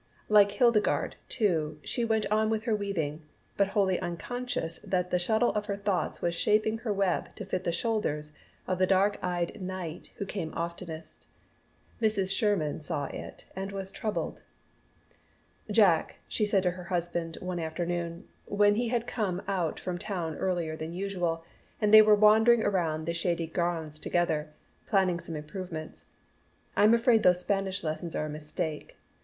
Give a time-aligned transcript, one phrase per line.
[0.29, 3.21] Like Hildegarde, too, she went on with her weaving,
[3.55, 7.65] but wholly unconscious that the shuttle of her thoughts was shaping her web to fit
[7.65, 8.31] the shoulders
[8.65, 11.27] of the dark eyed knight who came oftenest.
[12.01, 12.35] Mrs.
[12.35, 14.41] Sherman saw it and was troubled.
[15.69, 20.35] "Jack," she said to her husband one afternoon, when he had come out from town
[20.37, 21.45] earlier than usual,
[21.79, 24.49] and they were wandering around the shady grounds together,
[24.87, 26.05] planning some improvements,
[26.75, 28.97] "I'm afraid those Spanish lessons are a mistake.